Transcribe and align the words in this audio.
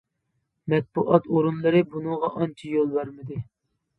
مەتبۇئات 0.73 1.27
ئورۇنلىرى 1.35 1.83
بۇنىڭغا 1.91 2.31
ئانچە 2.39 2.71
يول 2.79 2.91
بەرمىدى. 2.95 3.41